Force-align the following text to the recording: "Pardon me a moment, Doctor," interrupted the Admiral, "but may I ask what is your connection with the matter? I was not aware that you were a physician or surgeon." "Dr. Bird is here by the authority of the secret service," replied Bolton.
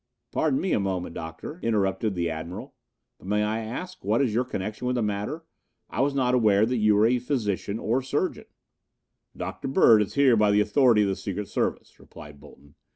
"Pardon 0.31 0.59
me 0.59 0.71
a 0.73 0.79
moment, 0.79 1.13
Doctor," 1.13 1.59
interrupted 1.61 2.15
the 2.15 2.27
Admiral, 2.27 2.73
"but 3.19 3.27
may 3.27 3.43
I 3.43 3.59
ask 3.59 4.03
what 4.03 4.19
is 4.19 4.33
your 4.33 4.43
connection 4.43 4.87
with 4.87 4.95
the 4.95 5.03
matter? 5.03 5.45
I 5.91 6.01
was 6.01 6.15
not 6.15 6.33
aware 6.33 6.65
that 6.65 6.77
you 6.77 6.95
were 6.95 7.05
a 7.05 7.19
physician 7.19 7.77
or 7.77 8.01
surgeon." 8.01 8.45
"Dr. 9.37 9.67
Bird 9.67 10.01
is 10.01 10.15
here 10.15 10.35
by 10.35 10.49
the 10.49 10.59
authority 10.61 11.03
of 11.03 11.07
the 11.09 11.15
secret 11.15 11.49
service," 11.49 11.99
replied 11.99 12.39
Bolton. 12.39 12.73